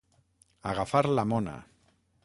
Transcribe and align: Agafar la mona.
Agafar 0.71 1.05
la 1.19 1.29
mona. 1.35 1.57